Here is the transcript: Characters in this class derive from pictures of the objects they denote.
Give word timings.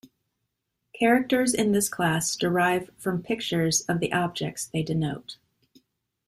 Characters 0.97 1.53
in 1.53 1.73
this 1.73 1.87
class 1.87 2.35
derive 2.35 2.89
from 2.97 3.21
pictures 3.21 3.81
of 3.81 3.99
the 3.99 4.11
objects 4.11 4.65
they 4.65 4.81
denote. 4.81 5.37